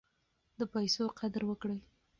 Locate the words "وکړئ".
1.49-1.79